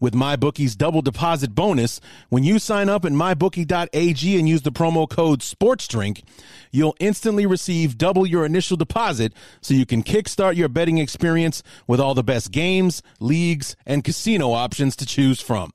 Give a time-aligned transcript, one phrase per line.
[0.00, 5.08] With MyBookie's double deposit bonus, when you sign up at mybookie.ag and use the promo
[5.08, 6.22] code SPORTSDRINK,
[6.70, 9.32] you'll instantly receive double your initial deposit
[9.62, 14.52] so you can kickstart your betting experience with all the best games, leagues, and casino
[14.52, 15.72] options to choose from.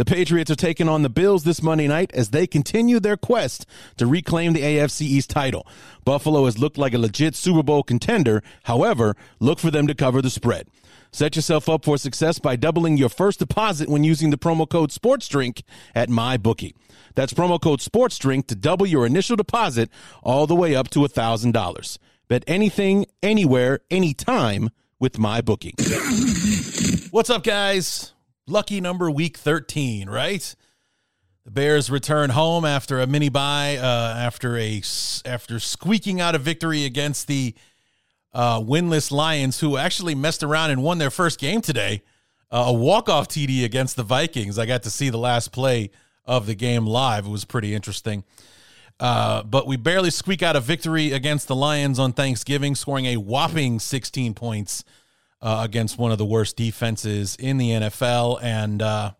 [0.00, 3.66] The Patriots are taking on the Bills this Monday night as they continue their quest
[3.98, 5.66] to reclaim the AFC East title.
[6.06, 8.42] Buffalo has looked like a legit Super Bowl contender.
[8.62, 10.68] However, look for them to cover the spread.
[11.12, 14.88] Set yourself up for success by doubling your first deposit when using the promo code
[14.88, 15.60] SportsDrink
[15.94, 16.72] at MyBookie.
[17.14, 19.90] That's promo code SportsDrink to double your initial deposit
[20.22, 21.98] all the way up to $1,000.
[22.26, 25.74] Bet anything, anywhere, anytime with MyBookie.
[27.12, 28.14] What's up, guys?
[28.50, 30.54] Lucky number week 13, right?
[31.44, 34.82] The Bears return home after a mini bye, uh, after a
[35.24, 37.54] after squeaking out a victory against the
[38.34, 42.02] uh, winless Lions, who actually messed around and won their first game today.
[42.50, 44.58] Uh, a walk off TD against the Vikings.
[44.58, 45.90] I got to see the last play
[46.24, 47.26] of the game live.
[47.26, 48.24] It was pretty interesting.
[48.98, 53.16] Uh, but we barely squeak out a victory against the Lions on Thanksgiving, scoring a
[53.16, 54.84] whopping 16 points
[55.42, 58.38] uh, against one of the worst defenses in the NFL.
[58.42, 59.12] And, uh,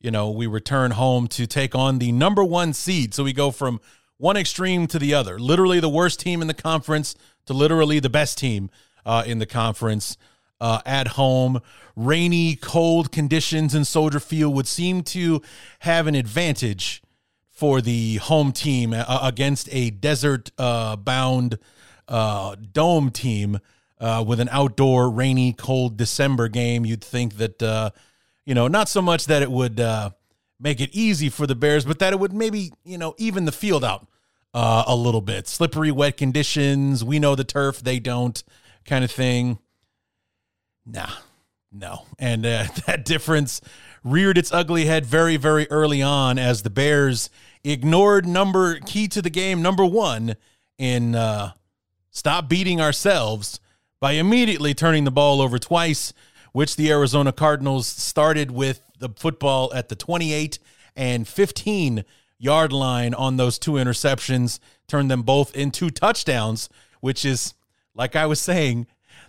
[0.00, 3.14] you know, we return home to take on the number one seed.
[3.14, 3.80] So we go from
[4.16, 7.14] one extreme to the other, literally the worst team in the conference
[7.46, 8.70] to literally the best team
[9.06, 10.16] uh, in the conference.
[10.60, 11.60] Uh, at home,
[11.94, 15.40] rainy, cold conditions in Soldier Field would seem to
[15.80, 17.00] have an advantage
[17.48, 21.58] for the home team uh, against a desert uh, bound
[22.08, 23.58] uh, dome team
[24.00, 27.90] uh, with an outdoor, rainy, cold December game, you'd think that, uh,
[28.44, 30.10] you know, not so much that it would uh,
[30.60, 33.52] make it easy for the Bears, but that it would maybe, you know, even the
[33.52, 34.06] field out
[34.54, 35.48] uh, a little bit.
[35.48, 37.04] Slippery, wet conditions.
[37.04, 38.42] We know the turf, they don't,
[38.84, 39.58] kind of thing.
[40.86, 41.10] Nah,
[41.72, 42.06] no.
[42.18, 43.60] And uh, that difference
[44.04, 47.30] reared its ugly head very, very early on as the Bears
[47.64, 50.36] ignored number key to the game, number one,
[50.78, 51.52] in uh,
[52.10, 53.60] stop beating ourselves
[54.00, 56.12] by immediately turning the ball over twice,
[56.52, 60.58] which the Arizona Cardinals started with the football at the 28
[60.96, 62.04] and 15
[62.38, 66.68] yard line on those two interceptions, turned them both into touchdowns,
[67.00, 67.54] which is,
[67.94, 68.86] like I was saying,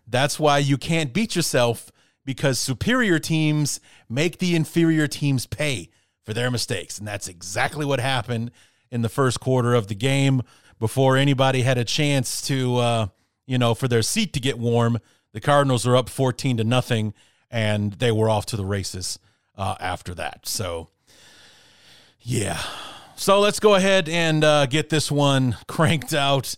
[0.08, 1.92] that's why you can't beat yourself
[2.26, 5.90] because superior teams make the inferior teams pay
[6.24, 7.00] for their mistakes.
[7.00, 8.52] And that's exactly what happened
[8.92, 10.44] in the first quarter of the game
[10.80, 13.08] before anybody had a chance to uh,
[13.50, 15.00] you know, for their seat to get warm.
[15.34, 17.16] The Cardinals are up 14 to nothing,
[17.50, 19.18] and they were off to the races
[19.58, 20.48] uh, after that.
[20.48, 20.90] So,
[22.22, 22.62] yeah.
[23.16, 26.56] So let's go ahead and uh, get this one cranked out.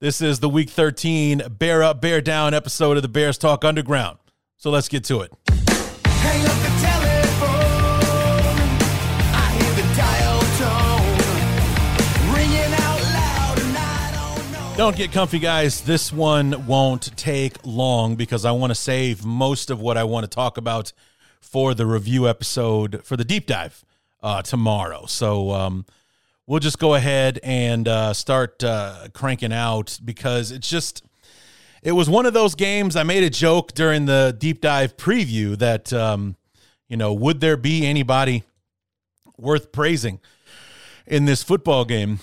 [0.00, 4.18] This is the Week 13 Bear Up, Bear Down episode of the Bears Talk Underground.
[4.58, 5.32] So let's get to it.
[14.78, 15.80] Don't get comfy, guys.
[15.80, 20.22] This one won't take long because I want to save most of what I want
[20.22, 20.92] to talk about
[21.40, 23.84] for the review episode for the deep dive
[24.22, 25.06] uh, tomorrow.
[25.06, 25.84] So um,
[26.46, 31.02] we'll just go ahead and uh, start uh, cranking out because it's just.
[31.82, 32.94] It was one of those games.
[32.94, 36.36] I made a joke during the deep dive preview that, um,
[36.86, 38.44] you know, would there be anybody
[39.36, 40.20] worth praising
[41.04, 42.20] in this football game?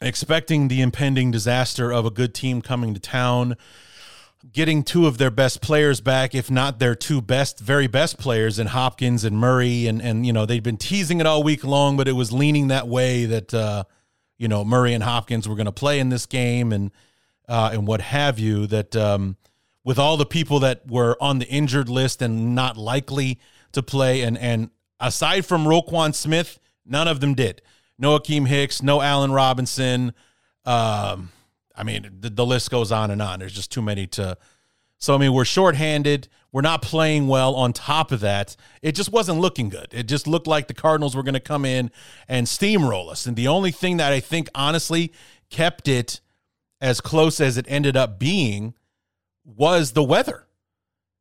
[0.00, 3.56] Expecting the impending disaster of a good team coming to town,
[4.52, 8.58] getting two of their best players back, if not their two best, very best players
[8.58, 9.86] in Hopkins and Murray.
[9.86, 12.68] And, and you know, they'd been teasing it all week long, but it was leaning
[12.68, 13.84] that way that, uh,
[14.38, 16.92] you know, Murray and Hopkins were going to play in this game and,
[17.48, 19.36] uh, and what have you, that um,
[19.84, 23.40] with all the people that were on the injured list and not likely
[23.72, 24.70] to play, and, and
[25.00, 27.60] aside from Roquan Smith, none of them did
[27.98, 30.12] no Akiem Hicks, no Allen Robinson.
[30.64, 31.30] Um,
[31.74, 33.38] I mean, the, the, list goes on and on.
[33.38, 34.36] There's just too many to
[34.98, 36.28] So, I mean, we're shorthanded.
[36.52, 38.56] We're not playing well on top of that.
[38.82, 39.88] It just wasn't looking good.
[39.92, 41.90] It just looked like the Cardinals were going to come in
[42.26, 43.26] and steamroll us.
[43.26, 45.12] And the only thing that I think, honestly,
[45.50, 46.20] kept it
[46.80, 48.74] as close as it ended up being
[49.44, 50.46] was the weather.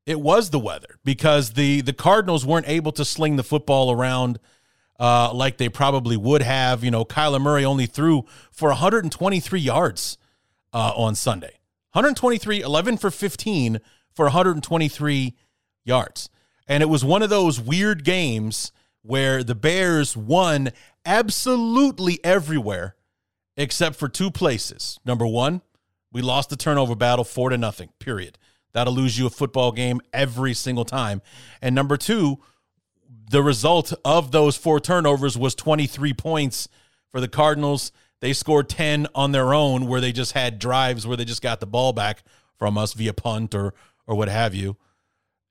[0.05, 4.39] It was the weather because the the Cardinals weren't able to sling the football around
[4.99, 6.83] uh, like they probably would have.
[6.83, 10.17] You know, Kyler Murray only threw for 123 yards
[10.73, 11.57] uh, on Sunday.
[11.93, 13.79] 123, 11 for 15
[14.13, 15.35] for 123
[15.83, 16.29] yards.
[16.67, 18.71] And it was one of those weird games
[19.01, 20.69] where the Bears won
[21.05, 22.95] absolutely everywhere
[23.55, 24.99] except for two places.
[25.05, 25.61] Number one,
[26.11, 28.37] we lost the turnover battle four to nothing, period.
[28.73, 31.21] That'll lose you a football game every single time.
[31.61, 32.39] And number two,
[33.29, 36.67] the result of those four turnovers was 23 points
[37.11, 41.17] for the Cardinals they scored 10 on their own where they just had drives where
[41.17, 42.23] they just got the ball back
[42.57, 43.73] from us via punt or
[44.05, 44.77] or what have you.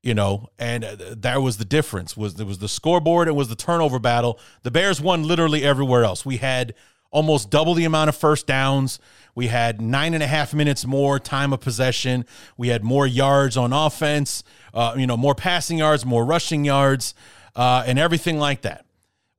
[0.03, 2.15] You know, and uh, that was the difference.
[2.15, 4.39] Was it was the scoreboard, it was the turnover battle.
[4.63, 6.25] The Bears won literally everywhere else.
[6.25, 6.73] We had
[7.09, 8.99] almost double the amount of first downs.
[9.33, 12.25] We had nine and a half minutes more time of possession.
[12.57, 17.13] We had more yards on offense, uh, you know, more passing yards, more rushing yards,
[17.57, 18.85] uh, and everything like that.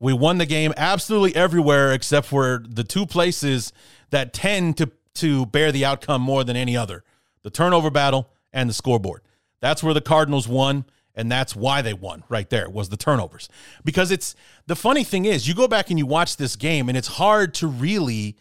[0.00, 3.72] We won the game absolutely everywhere except for the two places
[4.10, 7.02] that tend to to bear the outcome more than any other.
[7.42, 9.22] The turnover battle and the scoreboard.
[9.60, 10.84] That's where the Cardinals won
[11.14, 13.48] and that's why they won right there was the turnovers.
[13.84, 14.36] Because it's
[14.66, 17.54] the funny thing is you go back and you watch this game and it's hard
[17.54, 18.36] to really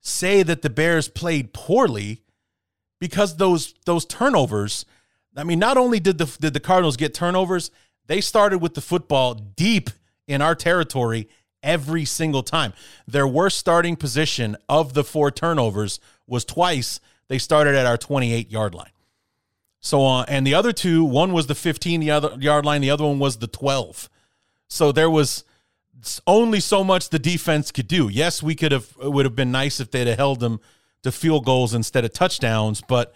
[0.00, 2.22] say that the Bears played poorly
[2.98, 4.86] because those those turnovers
[5.36, 7.70] I mean not only did the did the Cardinals get turnovers,
[8.06, 9.90] they started with the football deep
[10.26, 11.28] in our territory
[11.62, 12.72] every single time.
[13.06, 18.50] Their worst starting position of the four turnovers was twice they started at our 28
[18.50, 18.90] yard line.
[19.80, 23.18] So, uh, and the other two, one was the 15 yard line, the other one
[23.18, 24.08] was the 12.
[24.68, 25.44] So there was
[26.26, 28.08] only so much the defense could do.
[28.08, 30.60] Yes, we could have, it would have been nice if they'd have held them
[31.02, 32.80] to field goals instead of touchdowns.
[32.86, 33.12] But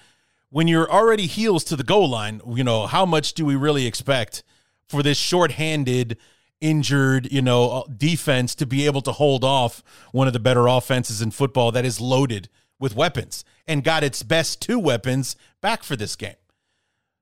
[0.51, 3.87] when you're already heels to the goal line, you know, how much do we really
[3.87, 4.43] expect
[4.89, 6.17] for this shorthanded,
[6.61, 10.67] injured, you know, uh, defense to be able to hold off one of the better
[10.67, 12.49] offenses in football that is loaded
[12.79, 16.37] with weapons and got its best two weapons back for this game.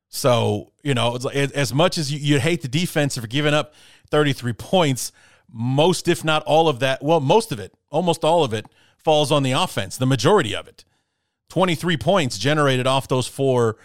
[0.09, 3.75] So, you know, as much as you, hate the defense for giving up
[4.11, 5.11] 33 points,
[5.53, 8.67] most, if not all of that, well, most of it, almost all of it,
[8.99, 10.85] falls on the offense, the majority of it.
[11.51, 13.77] 23 points generated off those four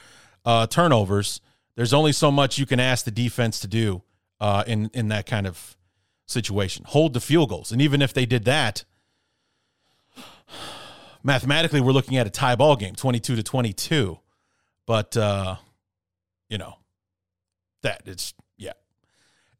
[0.45, 1.41] uh, turnovers.
[1.79, 4.01] There's only so much you can ask the defense to do
[4.41, 5.77] uh, in in that kind of
[6.25, 6.83] situation.
[6.89, 8.83] Hold the field goals, and even if they did that,
[11.23, 14.19] mathematically, we're looking at a tie ball game, twenty two to twenty two.
[14.85, 15.55] But uh,
[16.49, 16.79] you know,
[17.81, 18.73] that it's yeah.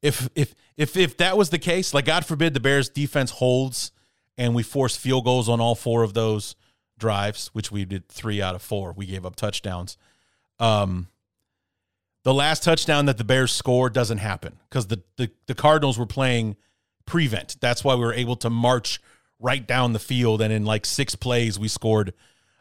[0.02, 3.94] If if if if that was the case, like God forbid, the Bears defense holds
[4.38, 6.58] and we force field goals on all four of those
[6.98, 8.92] drives, which we did three out of four.
[8.92, 9.98] We gave up touchdowns.
[10.60, 11.08] Um,
[12.24, 16.06] the last touchdown that the Bears scored doesn't happen because the, the, the Cardinals were
[16.06, 16.58] playing
[17.06, 17.58] prevent.
[17.60, 19.02] That's why we were able to march
[19.40, 22.14] right down the field, and in like six plays, we scored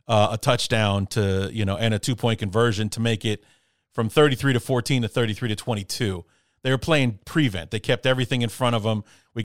[0.07, 3.45] uh, a touchdown to you know and a two point conversion to make it
[3.93, 6.25] from 33 to 14 to 33 to 22.
[6.63, 7.71] They were playing prevent.
[7.71, 9.05] They kept everything in front of them.
[9.35, 9.45] We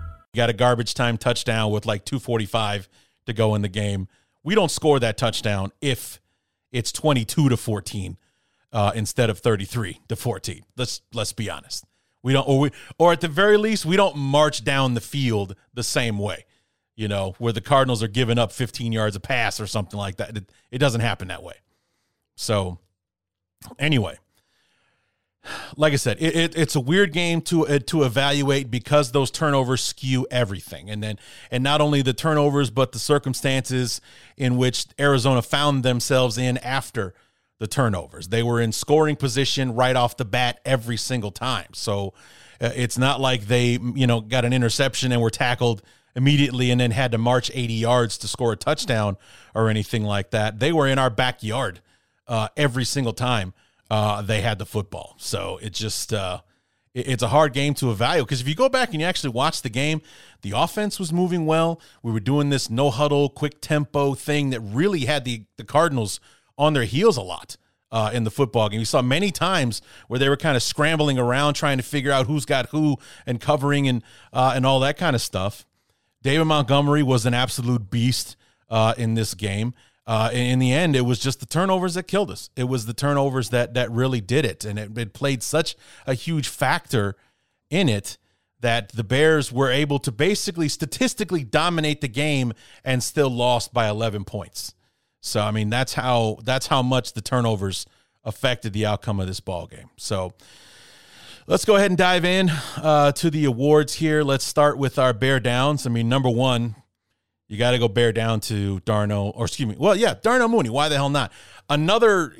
[0.35, 2.89] got a garbage time touchdown with like 245
[3.25, 4.07] to go in the game.
[4.43, 6.19] We don't score that touchdown if
[6.71, 8.17] it's 22 to 14
[8.73, 10.63] uh, instead of 33 to 14.
[10.77, 11.85] Let's let's be honest.
[12.23, 15.55] We don't or we or at the very least we don't march down the field
[15.73, 16.45] the same way.
[16.95, 20.17] You know, where the Cardinals are giving up 15 yards a pass or something like
[20.17, 20.37] that.
[20.37, 21.55] It, it doesn't happen that way.
[22.35, 22.79] So,
[23.79, 24.17] anyway,
[25.75, 29.31] like I said, it, it, it's a weird game to uh, to evaluate because those
[29.31, 31.17] turnovers skew everything, and then
[31.49, 34.01] and not only the turnovers but the circumstances
[34.37, 37.13] in which Arizona found themselves in after
[37.59, 38.27] the turnovers.
[38.27, 42.13] They were in scoring position right off the bat every single time, so
[42.59, 45.81] uh, it's not like they you know got an interception and were tackled
[46.15, 49.17] immediately and then had to march 80 yards to score a touchdown
[49.55, 50.59] or anything like that.
[50.59, 51.79] They were in our backyard
[52.27, 53.53] uh, every single time
[53.91, 55.15] uh, they had the football.
[55.17, 56.39] So it just uh,
[56.93, 59.31] it, it's a hard game to evaluate because if you go back and you actually
[59.31, 60.01] watch the game,
[60.43, 61.81] the offense was moving well.
[62.01, 66.21] We were doing this no huddle, quick tempo thing that really had the the Cardinals
[66.57, 67.57] on their heels a lot.
[67.93, 68.79] Uh, in the football game.
[68.79, 72.25] We saw many times where they were kind of scrambling around trying to figure out
[72.25, 72.95] who's got who
[73.25, 75.65] and covering and uh, and all that kind of stuff.
[76.21, 78.37] David Montgomery was an absolute beast
[78.69, 79.73] uh, in this game
[80.11, 82.49] uh, in the end, it was just the turnovers that killed us.
[82.57, 85.73] It was the turnovers that that really did it, and it, it played such
[86.05, 87.15] a huge factor
[87.69, 88.17] in it
[88.59, 92.51] that the Bears were able to basically statistically dominate the game
[92.83, 94.75] and still lost by 11 points.
[95.21, 97.85] So I mean that's how that's how much the turnovers
[98.25, 99.91] affected the outcome of this ball game.
[99.95, 100.33] So
[101.47, 104.23] let's go ahead and dive in uh, to the awards here.
[104.23, 105.87] Let's start with our Bear Downs.
[105.87, 106.75] I mean, number one,
[107.51, 109.75] you got to go bear down to Darnell, or excuse me.
[109.77, 110.69] Well, yeah, Darnell Mooney.
[110.69, 111.33] Why the hell not?
[111.69, 112.33] Another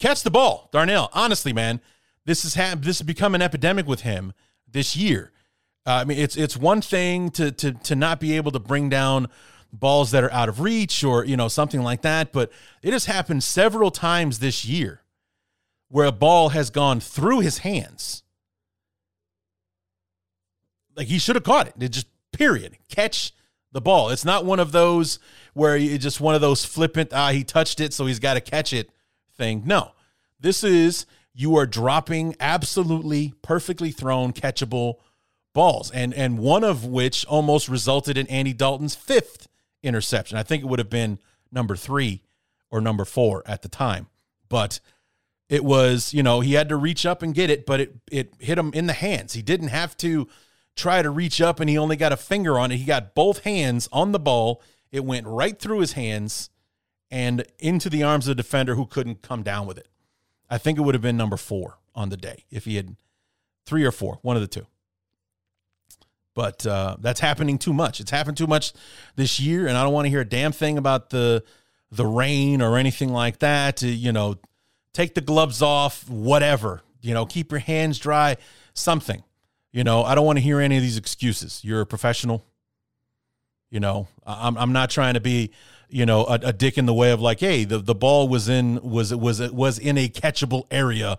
[0.00, 1.10] catch the ball, Darnell.
[1.12, 1.80] Honestly, man,
[2.24, 4.32] this is ha- this has become an epidemic with him
[4.68, 5.30] this year.
[5.86, 8.88] Uh, I mean, it's it's one thing to to to not be able to bring
[8.88, 9.28] down
[9.72, 12.50] balls that are out of reach or you know something like that, but
[12.82, 15.02] it has happened several times this year
[15.86, 18.24] where a ball has gone through his hands.
[20.96, 21.74] Like he should have caught it.
[21.78, 23.32] It just period catch
[23.72, 24.10] the ball.
[24.10, 25.18] It's not one of those
[25.54, 28.40] where you just one of those flippant, ah, he touched it, so he's got to
[28.40, 28.90] catch it
[29.36, 29.62] thing.
[29.64, 29.92] No,
[30.40, 34.94] this is you are dropping absolutely perfectly thrown, catchable
[35.52, 39.48] balls, and and one of which almost resulted in Andy Dalton's fifth
[39.82, 40.38] interception.
[40.38, 41.18] I think it would have been
[41.52, 42.22] number three
[42.70, 44.08] or number four at the time,
[44.48, 44.80] but
[45.48, 48.34] it was you know he had to reach up and get it, but it it
[48.38, 49.34] hit him in the hands.
[49.34, 50.28] He didn't have to
[50.78, 52.76] try to reach up and he only got a finger on it.
[52.76, 54.62] He got both hands on the ball.
[54.90, 56.50] It went right through his hands
[57.10, 59.88] and into the arms of the defender who couldn't come down with it.
[60.48, 62.96] I think it would have been number four on the day if he had
[63.66, 64.66] three or four, one of the two.
[66.34, 67.98] But uh, that's happening too much.
[68.00, 68.72] It's happened too much
[69.16, 71.42] this year, and I don't want to hear a damn thing about the
[71.90, 73.82] the rain or anything like that.
[73.82, 74.36] You know,
[74.92, 76.82] take the gloves off, whatever.
[77.00, 78.36] You know, keep your hands dry,
[78.72, 79.24] something.
[79.72, 81.60] You know, I don't want to hear any of these excuses.
[81.62, 82.44] You're a professional.
[83.70, 85.50] You know, I'm I'm not trying to be,
[85.88, 88.48] you know, a, a dick in the way of like, hey, the, the ball was
[88.48, 91.18] in was was was in a catchable area.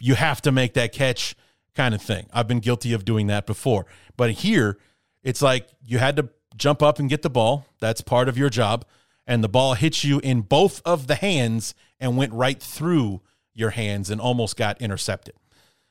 [0.00, 1.36] You have to make that catch
[1.74, 2.26] kind of thing.
[2.32, 3.86] I've been guilty of doing that before.
[4.16, 4.78] But here,
[5.22, 7.66] it's like you had to jump up and get the ball.
[7.80, 8.84] That's part of your job.
[9.26, 13.22] And the ball hits you in both of the hands and went right through
[13.54, 15.34] your hands and almost got intercepted.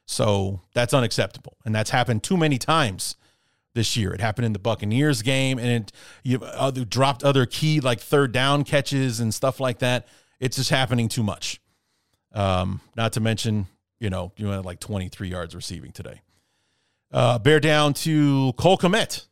[0.05, 1.57] So that's unacceptable.
[1.65, 3.15] And that's happened too many times
[3.73, 4.13] this year.
[4.13, 5.91] It happened in the Buccaneers game and it
[6.23, 10.07] you other, dropped other key like third down catches and stuff like that.
[10.39, 11.61] It's just happening too much.
[12.33, 13.67] Um, not to mention,
[13.99, 16.21] you know, you had like 23 yards receiving today.
[17.11, 19.27] Uh, bear down to Cole Kmet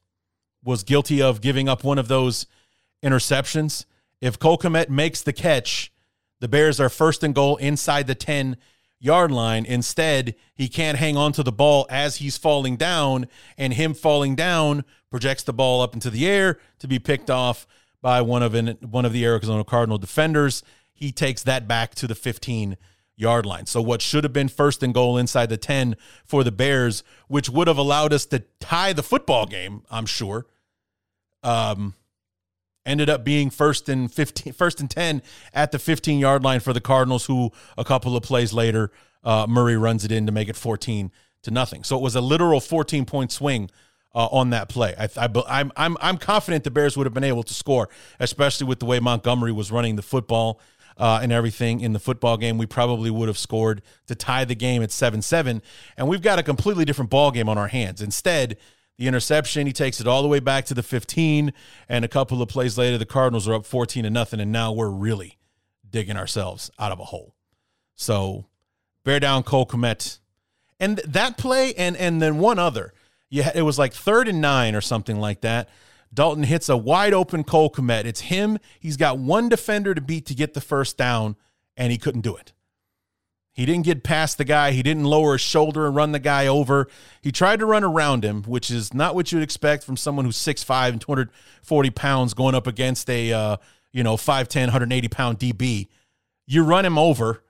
[0.64, 2.46] was guilty of giving up one of those
[3.04, 3.86] interceptions.
[4.22, 5.92] If Cole Kmet makes the catch,
[6.40, 8.58] the Bears are first and goal inside the 10
[9.02, 9.66] yard line.
[9.66, 13.28] Instead, he can't hang on to the ball as he's falling down,
[13.58, 17.68] and him falling down projects the ball up into the air to be picked off
[18.02, 20.64] by one of an, one of the Arizona Cardinal defenders.
[20.94, 22.78] He takes that back to the 15
[23.18, 23.66] yard line.
[23.66, 27.50] So what should have been first and goal inside the 10 for the Bears, which
[27.50, 30.46] would have allowed us to tie the football game, I'm sure.
[31.44, 31.96] Um
[32.86, 35.22] ended up being first and 15 first and 10
[35.54, 38.92] at the 15 yard line for the cardinals who a couple of plays later
[39.24, 41.12] uh, murray runs it in to make it 14
[41.44, 41.84] to nothing.
[41.84, 43.70] So it was a literal 14 point swing
[44.14, 44.94] uh, on that play.
[44.98, 48.68] I, I, I'm, I'm, I'm confident the bears would have been able to score especially
[48.68, 50.60] with the way montgomery was running the football
[50.98, 52.58] uh, and everything in the football game.
[52.58, 55.62] We probably would have scored to tie the game at 7-7
[55.98, 58.02] and we've got a completely different ball game on our hands.
[58.02, 58.58] Instead
[58.98, 59.68] the interception.
[59.68, 61.54] He takes it all the way back to the 15,
[61.90, 64.72] and a couple of plays later, the Cardinals are up 14 to nothing, and now
[64.72, 65.38] we're really
[65.90, 67.36] digging ourselves out of a hole.
[67.96, 68.46] So
[69.04, 70.20] bear down Cole Kmet.
[70.80, 72.94] And that play, and and then one other.
[73.30, 75.70] Yeah, it was like third and nine or something like that.
[76.14, 78.06] Dalton hits a wide open Cole Kmet.
[78.06, 78.58] It's him.
[78.80, 81.38] He's got one defender to beat to get the first down,
[81.78, 82.54] and he couldn't do it.
[83.62, 84.72] He didn't get past the guy.
[84.72, 86.88] He didn't lower his shoulder and run the guy over.
[87.22, 90.38] He tried to run around him, which is not what you'd expect from someone who's
[90.38, 93.58] 6'5 and 240 pounds going up against a, uh,
[93.92, 95.90] you know, 5'10, 180 pound DB.
[96.48, 97.44] You run him over,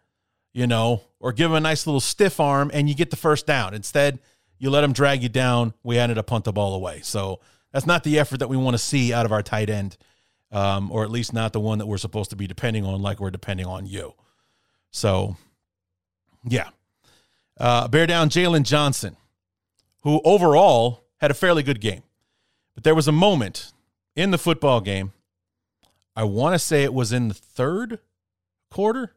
[0.52, 3.48] you know, or give him a nice little stiff arm and you get the first
[3.48, 3.74] down.
[3.74, 4.20] Instead,
[4.58, 5.74] you let him drag you down.
[5.82, 7.00] We ended up punt the ball away.
[7.04, 7.40] So
[7.72, 9.96] that's not the effort that we want to see out of our tight end,
[10.52, 13.22] um, or at least not the one that we're supposed to be depending on, like
[13.22, 14.14] we're depending on you.
[14.92, 15.38] So,
[16.44, 16.70] yeah.
[17.60, 19.18] Uh, bear down Jaylon Johnson,
[20.04, 22.04] who overall had a fairly good game.
[22.74, 23.72] But there was a moment
[24.16, 25.14] in the football game,
[26.16, 28.00] I want to say it was in the third
[28.70, 29.14] quarter.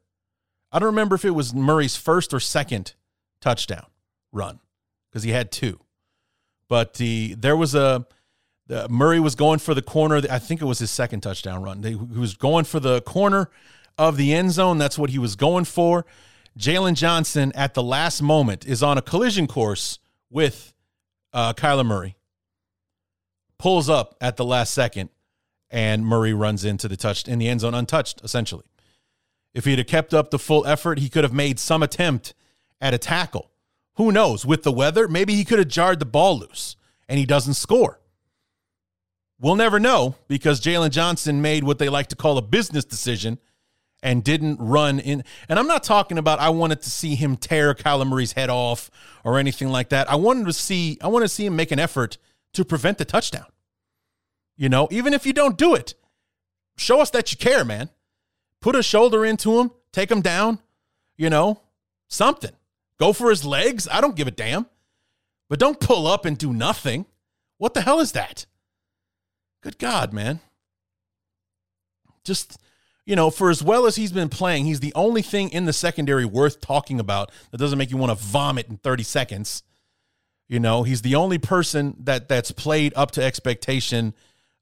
[0.71, 2.95] I don't remember if it was Murray's first or second
[3.41, 3.87] touchdown
[4.33, 4.61] run
[5.09, 5.81] because he had two.
[6.69, 8.07] But the there was a
[8.89, 10.23] Murray was going for the corner.
[10.31, 11.83] I think it was his second touchdown run.
[11.83, 13.51] They, he was going for the corner
[13.99, 14.79] of the end zone.
[14.79, 16.07] That's what he was going for.
[16.59, 19.99] Jaylon Johnson at the last moment is on a collision course
[20.31, 20.73] with
[21.33, 22.17] uh, Kyler Murray.
[23.59, 25.11] Pulls up at the last second,
[25.71, 28.21] and Murray runs into the touch in the end zone untouched.
[28.23, 28.65] Essentially,
[29.53, 32.35] if he'd have kept up the full effort, he could have made some attempt
[32.81, 33.51] at a tackle.
[33.97, 34.45] Who knows?
[34.45, 36.77] With the weather, maybe he could have jarred the ball loose
[37.09, 38.01] and he doesn't score.
[39.41, 43.39] We'll never know because Jaylon Johnson made what they like to call a business decision
[44.05, 45.25] and didn't run in.
[45.49, 48.91] And I'm not talking about I wanted to see him tear Kyler Murray's head off
[49.25, 50.09] or anything like that.
[50.09, 52.19] I wanted to see I want to see him make an effort
[52.53, 53.47] to prevent the touchdown.
[54.57, 55.95] You know, even if you don't do it,
[56.77, 57.89] show us that you care, man.
[58.61, 60.61] Put a shoulder into him, take him down,
[61.17, 61.63] you know,
[62.09, 62.53] something.
[63.01, 63.89] Go for his legs.
[63.91, 64.67] I don't give a damn.
[65.49, 67.07] But don't pull up and do nothing.
[67.59, 68.47] What the hell is that?
[69.63, 70.41] Good God, man.
[72.23, 72.59] Just,
[73.07, 75.73] you know, for as well as he's been playing, he's the only thing in the
[75.73, 79.63] secondary worth talking about that doesn't make you want to vomit in 30 seconds.
[80.49, 84.15] You know, he's the only person that that's played up to expectation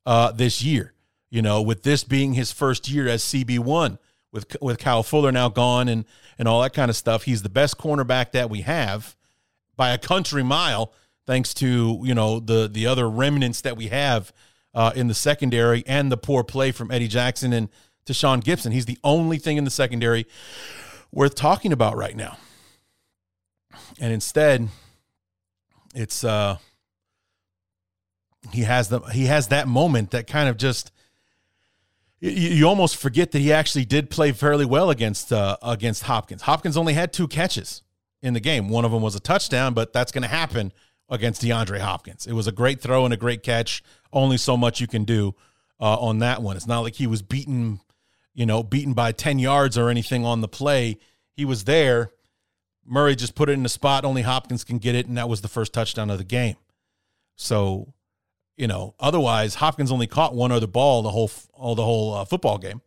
[0.06, 0.92] uh, this year.
[1.30, 3.98] You know, with this being his first year as CB1
[4.32, 6.04] with with Kyle Fuller now gone and
[6.38, 7.24] and all that kind of stuff.
[7.24, 9.16] He's the best cornerback that we have
[9.76, 10.92] by a country mile,
[11.26, 14.32] thanks to you know the the other remnants that we have
[14.74, 17.68] uh, in the secondary and the poor play from Eddie Jackson and
[18.06, 18.72] Tashaun Gipson.
[18.72, 20.26] He's the only thing in the secondary
[21.12, 22.36] worth talking about right now.
[24.00, 24.68] And instead,
[25.94, 26.56] it's uh
[28.52, 30.90] he has the he has that moment that kind of just
[32.20, 36.42] you, you almost forget that he actually did play fairly well against uh, against Hopkins.
[36.42, 37.82] Hopkins only had two catches
[38.22, 38.68] in the game.
[38.68, 40.72] One of them was a touchdown, but that's going to happen
[41.08, 42.26] against DeAndre Hopkins.
[42.26, 43.82] It was a great throw and a great catch.
[44.12, 45.34] Only so much you can do
[45.80, 46.56] uh, on that one.
[46.56, 47.80] It's not like he was beaten,
[48.34, 50.98] you know, beaten by 10 yards or anything on the play.
[51.32, 52.10] He was there.
[52.84, 54.04] Murray just put it in the spot.
[54.04, 56.56] Only Hopkins can get it, and that was the first touchdown of the game.
[57.36, 57.94] So
[58.56, 62.24] you know, otherwise Hopkins only caught one other ball the whole all the whole uh,
[62.24, 62.80] football game.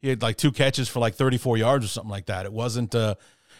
[0.00, 2.46] He had like two catches for like 34 yards or something like that.
[2.46, 3.16] It wasn't uh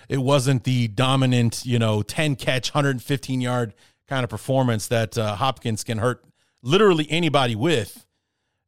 [0.08, 3.74] it wasn't the dominant, you know, 10 catch, 115 yard
[4.06, 6.24] kind of performance that uh, Hopkins can hurt
[6.62, 8.06] literally anybody with.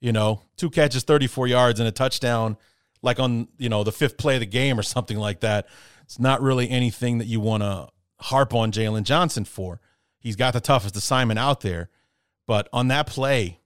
[0.00, 2.56] You know, two catches, 34 yards and a touchdown
[3.02, 5.66] like on, you know, the fifth play of the game or something like that.
[6.04, 7.88] It's not really anything that you want to
[8.20, 9.80] harp on Jaylon Johnson for.
[10.18, 11.90] He's got the toughest assignment out there
[12.46, 13.60] but on that play,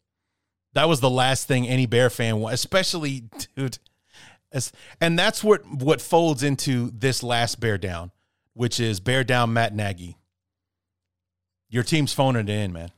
[0.72, 3.24] that was the last thing any Bear fan, especially
[3.56, 3.78] dude,
[5.00, 8.10] and that's what what folds into this last bear down,
[8.54, 10.16] which is bear down Matt Nagy.
[11.68, 12.90] Your team's phoning it in, man.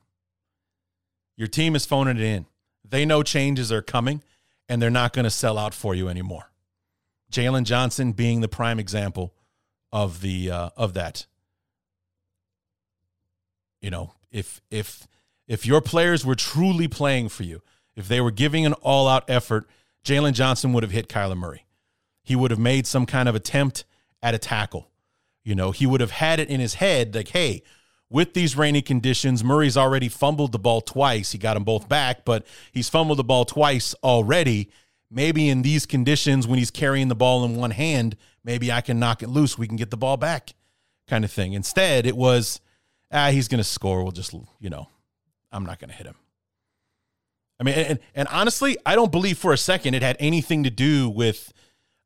[1.37, 2.47] Your team is phoning it in.
[2.85, 4.23] They know changes are coming,
[4.69, 6.51] and they're not going to sell out for you anymore.
[7.31, 9.35] Jaylon Johnson being the prime example
[9.91, 11.27] of the uh, of that.
[13.81, 15.07] You know, if if
[15.49, 17.63] if your players were truly playing for you,
[17.97, 19.69] if they were giving an all out effort,
[20.05, 21.67] Jaylon Johnson would have hit Kyler Murray.
[22.23, 23.85] He would have made some kind of attempt
[24.23, 24.89] at a tackle.
[25.43, 27.63] You know, he would have had it in his head like, hey,
[28.13, 31.33] with these rainy conditions, Murray's already fumbled the ball twice.
[31.33, 34.71] He got them both back, but he's fumbled the ball twice already.
[35.11, 38.99] Maybe in these conditions, when he's carrying the ball in one hand, maybe I can
[38.99, 39.57] knock it loose.
[39.57, 40.55] We can get the ball back,
[41.09, 41.55] kind of thing.
[41.55, 42.61] Instead, it was,
[43.11, 44.03] ah, he's going to score.
[44.03, 44.89] We'll just, you know,
[45.51, 46.17] I'm not going to hit him.
[47.59, 50.71] I mean, and, and honestly, I don't believe for a second it had anything to
[50.71, 51.53] do with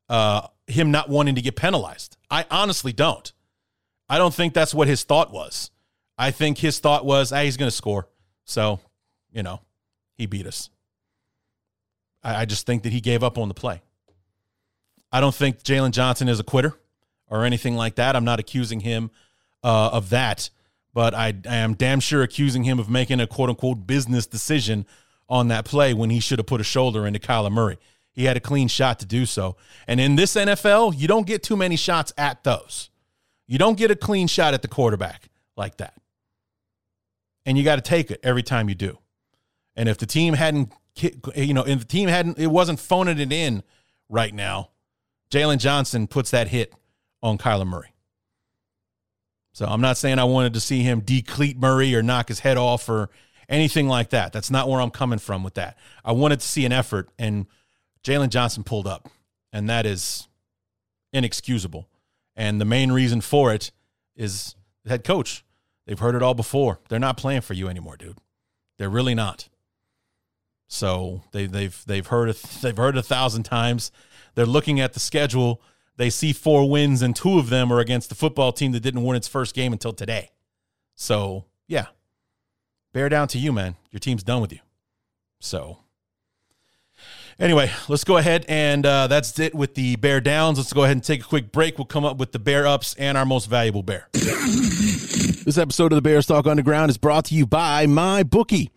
[0.07, 2.15] uh, him not wanting to get penalized.
[2.29, 3.31] I honestly don't.
[4.09, 5.71] I don't think that's what his thought was.
[6.17, 8.07] I think his thought was, ah, he's going to score.
[8.45, 8.79] So,
[9.31, 9.61] you know,
[10.15, 10.69] he beat us.
[12.23, 13.81] I, I just think that he gave up on the play.
[15.11, 16.73] I don't think Jaylon Johnson is a quitter
[17.29, 18.15] or anything like that.
[18.15, 19.11] I'm not accusing him
[19.63, 20.49] uh, of that,
[20.93, 24.85] but I, I am damn sure accusing him of making a quote unquote business decision
[25.29, 27.77] on that play when he should have put a shoulder into Kyler Murray.
[28.11, 29.57] He had a clean shot to do so.
[29.87, 32.89] And in this NFL, you don't get too many shots at those.
[33.45, 35.93] You don't get a clean shot at the quarterback like that.
[37.47, 38.99] And you got to take it every time you do.
[39.77, 40.73] And if the team hadn't,
[41.35, 43.63] you know, if the team hadn't, it wasn't phoning it in
[44.09, 44.71] right now,
[45.31, 46.73] Jaylon Johnson puts that hit
[47.23, 47.93] on Kyler Murray.
[49.53, 52.57] So I'm not saying I wanted to see him decleat Murray or knock his head
[52.57, 53.09] off or
[53.47, 54.33] anything like that.
[54.33, 55.77] That's not where I'm coming from with that.
[56.03, 57.47] I wanted to see an effort, and
[58.03, 59.09] Jaylon Johnson pulled up,
[59.53, 60.27] and that is
[61.13, 61.87] inexcusable.
[62.35, 63.71] And the main reason for it
[64.17, 65.45] is the head coach.
[65.87, 66.79] They've heard it all before.
[66.89, 68.19] They're not playing for you anymore, dude.
[68.77, 69.49] They're really not.
[70.67, 73.91] So they, they've they've heard it, they've heard it a thousand times.
[74.35, 75.61] They're looking at the schedule
[75.97, 79.03] they see four wins and two of them are against the football team that didn't
[79.03, 80.29] win its first game until today.
[80.95, 81.87] So, yeah.
[82.93, 83.75] Bear down to you, man.
[83.91, 84.59] Your team's done with you.
[85.39, 85.79] So,
[87.39, 90.57] anyway, let's go ahead and uh, that's it with the bear downs.
[90.57, 91.77] Let's go ahead and take a quick break.
[91.77, 94.07] We'll come up with the bear ups and our most valuable bear.
[94.13, 98.71] this episode of the Bears Talk Underground is brought to you by My Bookie.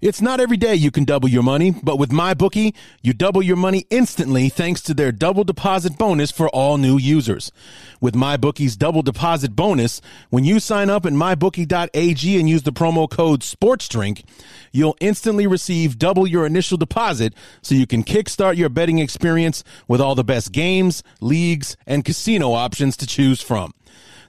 [0.00, 3.56] It's not every day you can double your money, but with MyBookie, you double your
[3.56, 7.52] money instantly thanks to their double deposit bonus for all new users.
[8.00, 13.08] With MyBookie's double deposit bonus, when you sign up at mybookie.ag and use the promo
[13.08, 14.24] code SPORTSDRINK,
[14.72, 20.00] you'll instantly receive double your initial deposit so you can kickstart your betting experience with
[20.00, 23.72] all the best games, leagues, and casino options to choose from.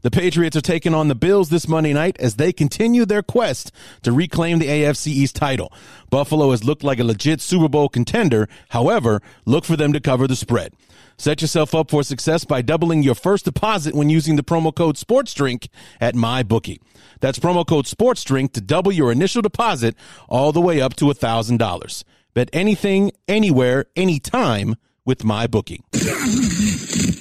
[0.06, 3.72] The Patriots are taking on the Bills this Monday night as they continue their quest
[4.04, 5.74] to reclaim the AFC East title.
[6.12, 8.48] Buffalo has looked like a legit Super Bowl contender.
[8.70, 10.74] However, look for them to cover the spread.
[11.18, 14.96] Set yourself up for success by doubling your first deposit when using the promo code
[14.96, 16.78] SportsDrink at MyBookie.
[17.20, 19.96] That's promo code SportsDrink to double your initial deposit
[20.30, 22.04] all the way up to $1,000.
[22.36, 25.82] Bet anything, anywhere, anytime with MyBookie.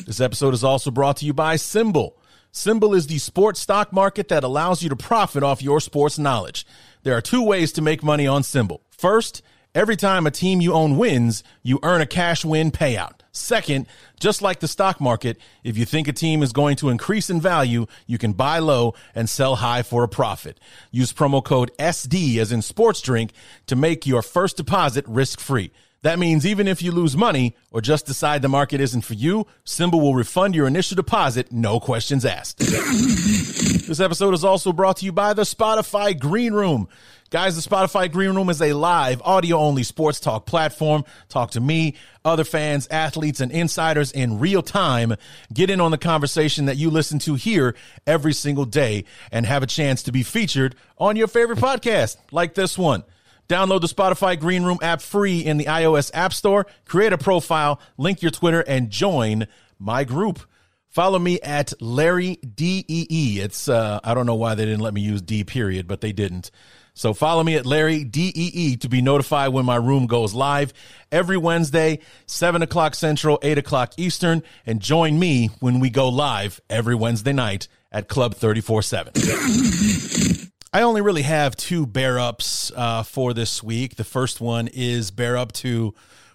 [0.04, 2.12] this episode is also brought to you by SimBull.
[2.54, 6.64] SimBull is the sports stock market that allows you to profit off your sports knowledge.
[7.02, 8.78] There are two ways to make money on SimBull.
[8.90, 9.42] First,
[9.74, 13.22] every time a team you own wins, you earn a cash win payout.
[13.32, 13.88] Second,
[14.20, 17.40] just like the stock market, if you think a team is going to increase in
[17.40, 20.60] value, you can buy low and sell high for a profit.
[20.92, 23.32] Use promo code SD as in sports drink
[23.66, 25.72] to make your first deposit risk free.
[26.04, 29.46] That means even if you lose money or just decide the market isn't for you,
[29.64, 32.58] SimBull will refund your initial deposit, no questions asked.
[32.58, 36.88] this episode is also brought to you by the Spotify Green Room.
[37.30, 41.06] Guys, the Spotify Green Room is a live, audio only sports talk platform.
[41.30, 45.14] Talk to me, other fans, athletes, and insiders in real time.
[45.54, 47.74] Get in on the conversation that you listen to here
[48.06, 52.52] every single day and have a chance to be featured on your favorite podcast, like
[52.52, 53.04] this one.
[53.48, 56.66] Download the Spotify Green Room app free in the iOS App Store.
[56.84, 59.46] Create a profile, link your Twitter, and join
[59.78, 60.40] my group.
[60.88, 63.40] Follow me at Larry DEE.
[63.42, 66.12] It's uh, I don't know why they didn't let me use D period, but they
[66.12, 66.50] didn't.
[66.94, 70.72] So follow me at Larry DEE to be notified when my room goes live
[71.10, 76.60] every Wednesday, 7 o'clock Central, 8 o'clock Eastern, and join me when we go live
[76.70, 79.12] every Wednesday night at Club 34 7.
[80.74, 83.94] I only really have two bear ups uh, for this week.
[83.94, 85.94] The first one is bear up to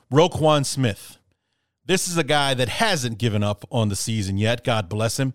[0.10, 1.18] Roquan Smith.
[1.86, 4.64] This is a guy that hasn't given up on the season yet.
[4.64, 5.34] God bless him.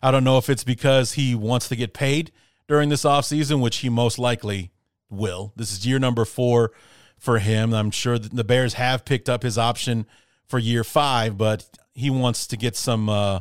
[0.00, 2.30] I don't know if it's because he wants to get paid
[2.68, 4.70] during this offseason, which he most likely
[5.10, 5.52] will.
[5.56, 6.70] This is year number four
[7.18, 7.74] for him.
[7.74, 10.06] I'm sure the Bears have picked up his option
[10.46, 13.40] for year five, but he wants to get some, uh,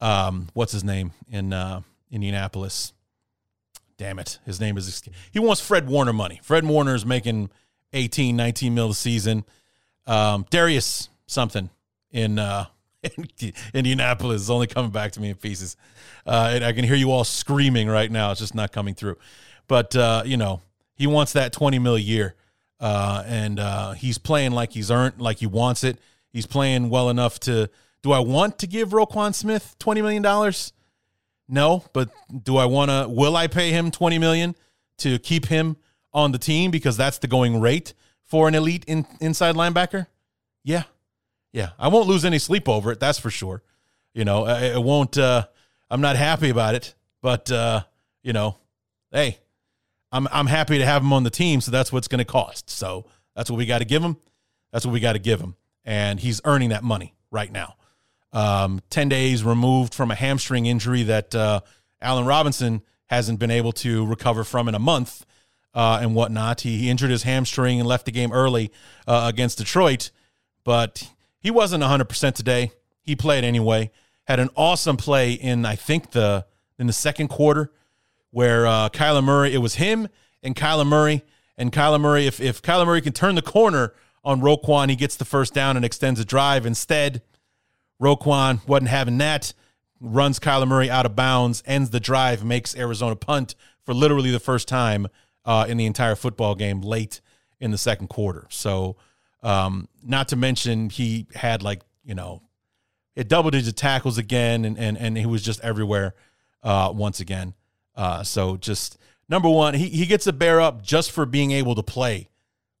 [0.00, 1.80] um, what's his name in uh,
[2.12, 2.92] Indianapolis?
[3.98, 4.38] Damn it.
[4.46, 6.40] His name is, he wants Fred Warner money.
[6.42, 7.50] Fred Warner is making
[7.92, 9.44] 18, 19 mil a season.
[10.06, 11.68] Um, Darius something
[12.10, 12.66] in, uh,
[13.02, 15.76] in Indianapolis is only coming back to me in pieces.
[16.24, 18.30] Uh, and I can hear you all screaming right now.
[18.30, 19.18] It's just not coming through.
[19.66, 20.62] But, uh, you know,
[20.94, 22.34] he wants that 20 mil a year.
[22.80, 25.98] Uh, and uh, he's playing like he's earned, like he wants it.
[26.30, 27.68] He's playing well enough to.
[28.02, 30.52] Do I want to give Roquan Smith $20 million?
[31.48, 32.10] No, but
[32.44, 33.06] do I want to?
[33.08, 34.54] Will I pay him twenty million
[34.98, 35.76] to keep him
[36.12, 40.06] on the team because that's the going rate for an elite in, inside linebacker?
[40.62, 40.82] Yeah,
[41.52, 41.70] yeah.
[41.78, 43.00] I won't lose any sleep over it.
[43.00, 43.62] That's for sure.
[44.12, 45.16] You know, it won't.
[45.16, 45.46] Uh,
[45.90, 47.82] I'm not happy about it, but uh,
[48.22, 48.58] you know,
[49.10, 49.38] hey,
[50.12, 51.62] I'm I'm happy to have him on the team.
[51.62, 52.68] So that's what's going to cost.
[52.68, 54.18] So that's what we got to give him.
[54.70, 57.76] That's what we got to give him, and he's earning that money right now.
[58.32, 61.60] Um, 10 days removed from a hamstring injury that uh,
[62.00, 65.24] Allen Robinson hasn't been able to recover from in a month
[65.74, 66.62] uh, and whatnot.
[66.62, 68.70] He, he, injured his hamstring and left the game early
[69.06, 70.10] uh, against Detroit,
[70.64, 71.10] but
[71.40, 72.72] he wasn't 100% today.
[73.02, 73.90] He played anyway.
[74.24, 76.44] Had an awesome play in, I think, the
[76.78, 77.72] in the second quarter
[78.30, 80.08] where uh, Kyler Murray, it was him
[80.42, 81.24] and Kyler Murray.
[81.56, 85.16] And Kyler Murray, if, if Kyler Murray can turn the corner on Roquan, he gets
[85.16, 86.66] the first down and extends a drive.
[86.66, 87.22] Instead,
[88.00, 89.52] Roquan wasn't having that.
[90.00, 94.38] Runs Kyler Murray out of bounds, ends the drive, makes Arizona punt for literally the
[94.38, 95.08] first time
[95.44, 97.20] uh, in the entire football game late
[97.58, 98.46] in the second quarter.
[98.50, 98.96] So,
[99.42, 102.42] um, not to mention he had like you know,
[103.14, 106.14] it double digit tackles again, and and and he was just everywhere
[106.62, 107.54] uh, once again.
[107.94, 111.74] Uh, so just number one, he he gets a bear up just for being able
[111.74, 112.30] to play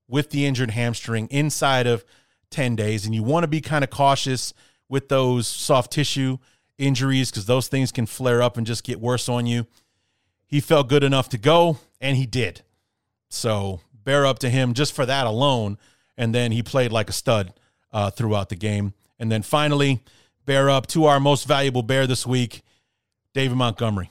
[0.08, 2.04] with the injured hamstring inside of
[2.50, 4.54] ten days, and you want to be kind of cautious
[4.88, 6.38] with those soft tissue
[6.78, 9.66] injuries because those things can flare up and just get worse on you.
[10.46, 12.62] He felt good enough to go, and he did.
[13.28, 15.78] So bear up to him just for that alone.
[16.16, 17.52] And then he played like a stud
[17.92, 18.94] uh, throughout the game.
[19.18, 20.00] And then finally,
[20.46, 22.62] bear up to our most valuable bear this week,
[23.34, 24.10] David Montgomery.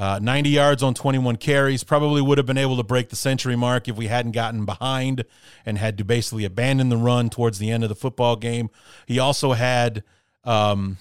[0.00, 1.84] Uh, 90 yards on 21 carries.
[1.84, 5.26] Probably would have been able to break the century mark if we hadn't gotten behind
[5.66, 8.70] and had to basically abandon the run towards the end of the football game.
[9.04, 10.02] He also had,
[10.42, 10.96] um,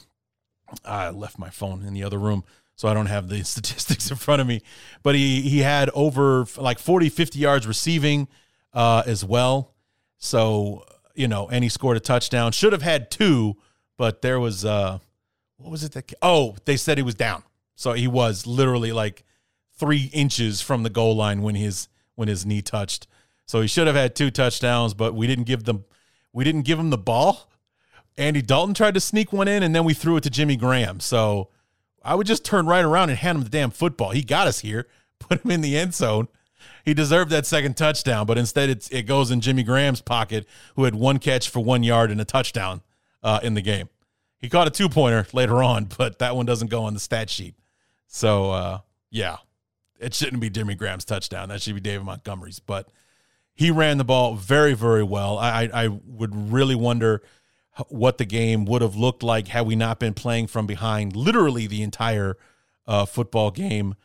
[0.83, 2.43] I left my phone in the other room,
[2.75, 4.63] so I don't have the statistics in front of me,
[5.01, 8.27] but he, he had over like 40, 50 yards receiving
[8.73, 9.75] uh, as well.
[10.17, 10.83] So,
[11.15, 12.51] you know, and he scored a touchdown.
[12.51, 13.55] Should have had two,
[13.95, 14.99] but there was, uh,
[15.55, 17.43] what was it that, oh, they said he was down.
[17.79, 19.23] So he was literally like
[19.77, 23.07] three inches from the goal line when his when his knee touched.
[23.45, 25.85] So he should have had two touchdowns, but we didn't give them
[26.33, 27.49] we didn't give him the ball.
[28.17, 30.99] Andy Dalton tried to sneak one in, and then we threw it to Jimmy Graham.
[30.99, 31.51] So
[32.03, 34.09] I would just turn right around and hand him the damn football.
[34.09, 34.85] He got us here,
[35.19, 36.27] put him in the end zone.
[36.83, 40.83] He deserved that second touchdown, but instead it's, it goes in Jimmy Graham's pocket, who
[40.83, 42.81] had one catch for one yard and a touchdown
[43.23, 43.87] uh, in the game.
[44.37, 47.29] He caught a two pointer later on, but that one doesn't go on the stat
[47.29, 47.55] sheet.
[48.11, 48.79] So uh,
[49.11, 49.37] yeah,
[49.99, 51.49] it shouldn't be Jimmy Graham's touchdown.
[51.49, 52.59] That should be David Montgomery's.
[52.59, 52.89] But
[53.53, 55.37] he ran the ball very, very well.
[55.37, 57.21] I, I would really wonder
[57.87, 61.67] what the game would have looked like had we not been playing from behind literally
[61.67, 62.35] the entire
[62.87, 63.95] uh, football game.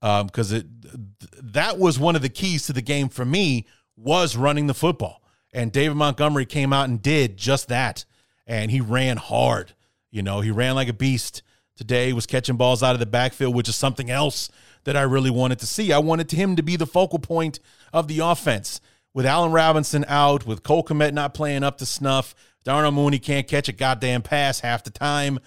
[0.00, 3.66] Because um, it that was one of the keys to the game for me
[3.96, 5.22] was running the football.
[5.52, 8.04] And David Montgomery came out and did just that.
[8.46, 9.72] And he ran hard.
[10.10, 11.42] You know, he ran like a beast
[11.76, 14.48] today, was catching balls out of the backfield, which is something else
[14.84, 15.92] that I really wanted to see.
[15.92, 17.60] I wanted him to be the focal point
[17.92, 18.80] of the offense.
[19.12, 22.34] With Allen Robinson out, with Cole Kmet not playing up to snuff,
[22.64, 25.38] Darnell Mooney can't catch a goddamn pass half the time.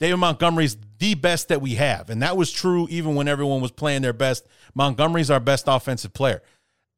[0.00, 2.10] David Montgomery's the best that we have.
[2.10, 4.46] And that was true even when everyone was playing their best.
[4.74, 6.42] Montgomery's our best offensive player.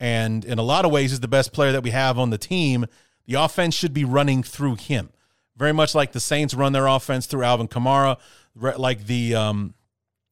[0.00, 2.38] And in a lot of ways, he's the best player that we have on the
[2.38, 2.86] team.
[3.26, 5.10] The offense should be running through him.
[5.56, 8.18] Very much like the Saints run their offense through Alvin Kamara
[8.56, 9.74] like the um,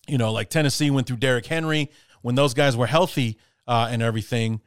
[0.09, 1.91] you know, like Tennessee went through Derrick Henry
[2.23, 4.61] when those guys were healthy uh, and everything.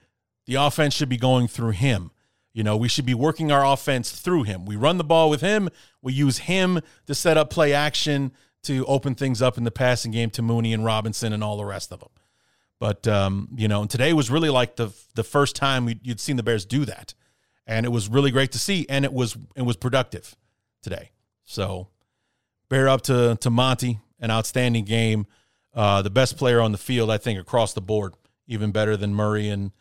[0.45, 2.11] The offense should be going through him.
[2.53, 4.65] You know, we should be working our offense through him.
[4.65, 5.69] We run the ball with him.
[6.01, 8.31] We use him to set up play action
[8.63, 11.65] to open things up in the passing game to Mooney and Robinson and all the
[11.65, 12.09] rest of them.
[12.79, 16.43] But um, you know, today was really like the the first time you'd seen the
[16.43, 17.13] Bears do that,
[17.65, 20.35] and it was really great to see, and it was it was productive
[20.81, 21.11] today.
[21.43, 21.89] So
[22.69, 25.27] bear up to to Monty, an outstanding game.
[25.73, 28.15] Uh, the best player on the field, I think, across the board,
[28.47, 29.71] even better than Murray and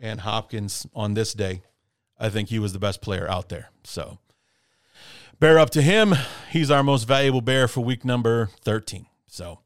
[0.00, 1.62] and Hopkins on this day.
[2.18, 3.70] I think he was the best player out there.
[3.84, 4.18] So
[5.38, 6.14] bear up to him.
[6.50, 9.06] He's our most valuable bear for week number 13.
[9.26, 9.60] So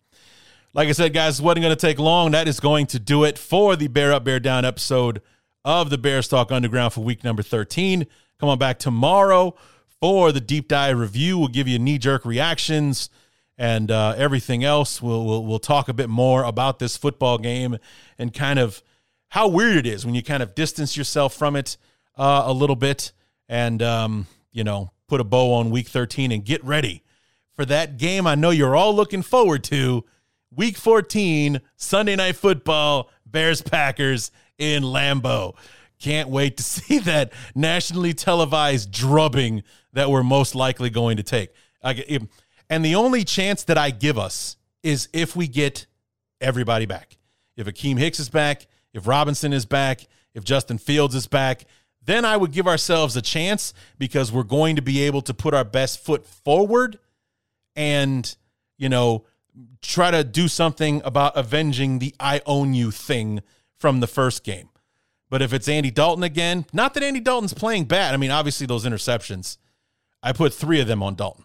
[0.72, 2.30] like I said, guys, it wasn't going to take long.
[2.30, 5.20] That is going to do it for the Bear Up, Bear Down episode
[5.64, 8.06] of the Bears Talk Underground for week number 13.
[8.38, 9.54] Come on back tomorrow
[10.00, 11.38] for the deep dive review.
[11.38, 13.10] We'll give you knee jerk reactions
[13.58, 15.02] and uh, everything else.
[15.02, 17.78] We'll, we'll we'll talk a bit more about this football game
[18.18, 18.82] and kind of
[19.28, 21.76] how weird it is when you kind of distance yourself from it
[22.16, 23.12] uh, a little bit
[23.48, 27.02] and um, you know put a bow on week 13 and get ready
[27.52, 28.26] for that game.
[28.26, 30.04] I know you're all looking forward to
[30.54, 35.54] week 14 Sunday night football Bears Packers in Lambeau.
[35.98, 41.50] Can't wait to see that nationally televised drubbing that we're most likely going to take.
[41.83, 45.87] And the only chance that I give us is if we get
[46.40, 47.18] everybody back.
[47.57, 51.64] If Akiem Hicks is back, if Robinson is back, if Justin Fields is back,
[52.03, 55.53] then I would give ourselves a chance because we're going to be able to put
[55.53, 56.98] our best foot forward
[57.76, 58.35] and,
[58.79, 59.24] you know,
[59.83, 63.42] try to do something about avenging the I own you thing
[63.76, 64.70] from the first game.
[65.29, 68.14] But if it's Andy Dalton again, not that Andy Dalton's playing bad.
[68.14, 69.59] I mean, obviously those interceptions,
[70.22, 71.44] I put three of them on Dalton.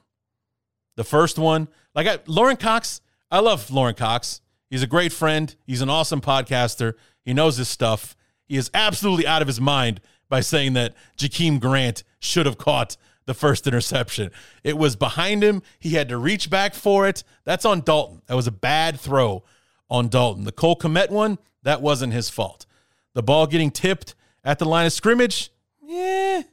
[0.96, 4.42] The first one, like I, Lorin Cox, I love Lauren Cox.
[4.70, 5.54] He's a great friend.
[5.66, 6.94] He's an awesome podcaster.
[7.24, 8.16] He knows his stuff.
[8.46, 12.98] He is absolutely out of his mind by saying that Jakeem Grant should have caught
[13.26, 14.32] the first interception.
[14.64, 15.62] It was behind him.
[15.80, 17.24] He had to reach back for it.
[17.44, 18.22] That's on Dalton.
[18.28, 19.44] That was a bad throw
[19.90, 20.44] on Dalton.
[20.46, 22.66] The Cole Kmet one, that wasn't his fault.
[23.14, 26.44] The ball getting tipped at the line of scrimmage, yeah,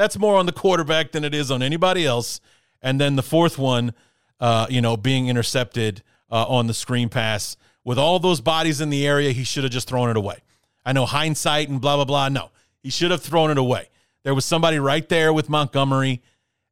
[0.00, 2.40] that's more on the quarterback than it is on anybody else.
[2.80, 3.92] And then the fourth one,
[4.40, 8.88] uh, you know, being intercepted uh, on the screen pass with all those bodies in
[8.88, 10.38] the area, he should have just thrown it away.
[10.86, 12.28] I know hindsight and blah blah blah.
[12.30, 12.50] No,
[12.82, 13.90] he should have thrown it away.
[14.22, 16.22] There was somebody right there with Montgomery,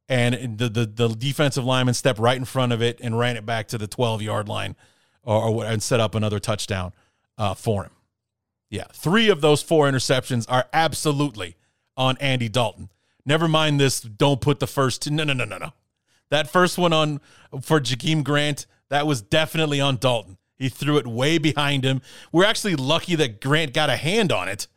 [0.07, 3.45] and the the, the defensive lineman stepped right in front of it and ran it
[3.45, 4.75] back to the 12 yard line,
[5.23, 6.93] or, or and set up another touchdown
[7.37, 7.91] uh, for him.
[8.71, 11.57] Yeah, three of those four interceptions are absolutely
[11.95, 12.89] on Andy Dalton.
[13.25, 14.01] Never mind this.
[14.01, 15.09] Don't put the first.
[15.09, 15.73] No, no, no, no, no.
[16.29, 17.21] That first one on
[17.61, 20.37] for Jakeem Grant, that was definitely on Dalton.
[20.57, 22.01] He threw it way behind him.
[22.31, 24.67] We're actually lucky that Grant got a hand on it.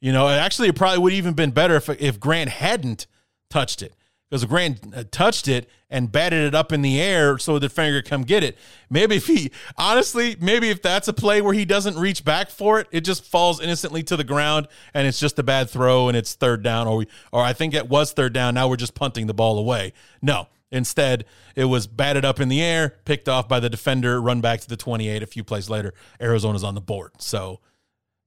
[0.00, 3.06] You know, actually, it probably would have even been better if if Grant hadn't
[3.48, 3.94] touched it
[4.28, 8.02] because Grant uh, touched it and batted it up in the air so the defender
[8.02, 8.58] come get it.
[8.90, 12.80] Maybe if he, honestly, maybe if that's a play where he doesn't reach back for
[12.80, 16.16] it, it just falls innocently to the ground and it's just a bad throw and
[16.16, 18.54] it's third down, or we, or I think it was third down.
[18.54, 19.92] Now we're just punting the ball away.
[20.20, 24.40] No, instead it was batted up in the air, picked off by the defender, run
[24.40, 25.22] back to the 28.
[25.22, 27.12] A few plays later, Arizona's on the board.
[27.18, 27.60] So,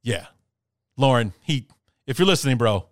[0.02, 0.28] yeah,
[0.96, 1.68] Lauren, he,
[2.08, 2.88] if you're listening, bro,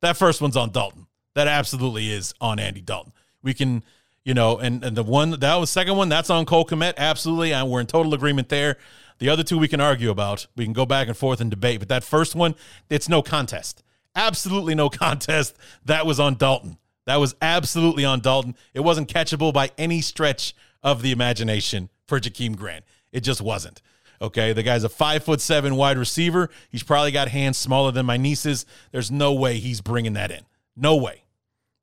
[0.00, 3.12] that first one's on Dalton that absolutely is on Andy Dalton.
[3.42, 3.82] We can,
[4.24, 6.94] you know, and, and the one that was second one, that's on Cole Kmet.
[6.96, 7.52] Absolutely.
[7.52, 8.76] And we're in total agreement there.
[9.18, 10.46] The other two we can argue about.
[10.56, 11.78] We can go back and forth and debate.
[11.78, 12.54] But that first one,
[12.90, 13.82] it's no contest.
[14.14, 15.56] Absolutely no contest.
[15.84, 16.78] That was on Dalton.
[17.06, 18.56] That was absolutely on Dalton.
[18.74, 22.84] It wasn't catchable by any stretch of the imagination for Jakeem Grant.
[23.12, 23.82] It just wasn't.
[24.20, 26.48] Okay, the guy's a five foot seven wide receiver.
[26.70, 28.64] He's probably got hands smaller than my niece's.
[28.92, 30.42] There's no way he's bringing that in.
[30.76, 31.21] No way.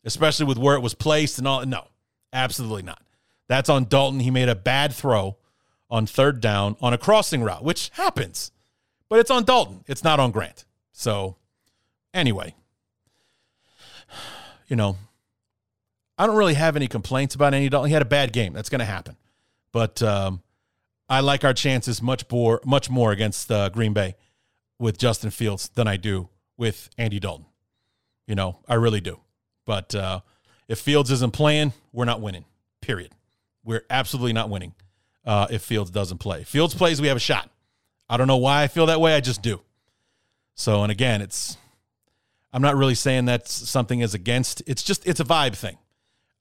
[0.09, 1.63] Especially with where it was placed and all.
[1.65, 1.87] No,
[2.33, 3.01] absolutely not.
[3.47, 4.19] That's on Dalton.
[4.19, 5.37] He made a bad throw
[5.87, 8.51] on third down on a crossing route, which happens,
[9.07, 9.83] but it's on Dalton.
[9.87, 10.65] It's not on Grant.
[10.91, 11.35] So,
[12.11, 12.55] anyway,
[14.67, 14.97] you know,
[16.17, 17.89] I don't really have any complaints about Andy Dalton.
[17.89, 18.53] He had a bad game.
[18.53, 19.15] That's going to happen.
[19.71, 20.41] But um,
[21.07, 24.15] I like our chances much more, much more against uh, Green Bay
[24.79, 27.45] with Justin Fields than I do with Andy Dalton.
[28.27, 29.19] You know, I really do.
[29.69, 30.21] But uh,
[30.67, 32.43] if Fields isn't playing, we're not winning.
[32.81, 33.11] Period.
[33.63, 34.73] We're absolutely not winning
[35.23, 36.43] uh, if Fields doesn't play.
[36.43, 37.51] Fields plays, we have a shot.
[38.09, 39.13] I don't know why I feel that way.
[39.13, 39.61] I just do.
[40.55, 41.55] So, and again, it's
[42.51, 44.63] I'm not really saying that something is against.
[44.65, 45.77] It's just it's a vibe thing.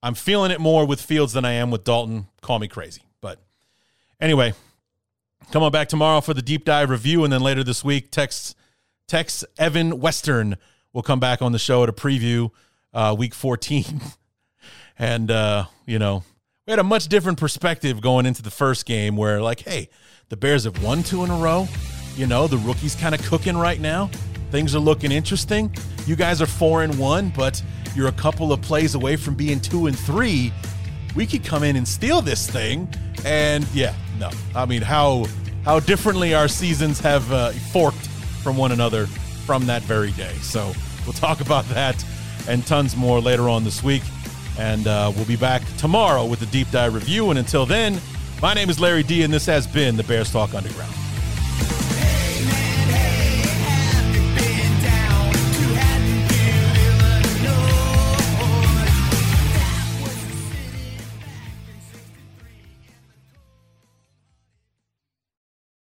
[0.01, 2.29] I'm feeling it more with Fields than I am with Dalton.
[2.41, 3.39] Call me crazy, but
[4.19, 4.53] anyway,
[5.51, 8.57] come on back tomorrow for the deep dive review, and then later this week, text
[9.07, 10.57] text Evan Western
[10.93, 12.49] we'll come back on the show to preview
[12.93, 14.01] uh, week 14.
[14.99, 16.23] and, uh, you know,
[16.67, 19.89] we had a much different perspective going into the first game where, like, hey,
[20.29, 21.67] the Bears have won two in a row.
[22.15, 24.09] You know, the rookie's kind of cooking right now.
[24.51, 25.73] Things are looking interesting.
[26.05, 27.61] You guys are four and one, but
[27.95, 30.53] you're a couple of plays away from being two and three.
[31.15, 32.87] We could come in and steal this thing.
[33.25, 35.25] And yeah, no, I mean, how
[35.65, 38.07] how differently our seasons have uh, forked
[38.43, 40.33] from one another from that very day.
[40.35, 40.71] So
[41.05, 42.03] we'll talk about that
[42.49, 44.03] and tons more later on this week.
[44.57, 47.29] And uh, we'll be back tomorrow with the deep dive review.
[47.29, 48.01] And until then,
[48.41, 50.93] my name is Larry D, and this has been the Bears Talk Underground.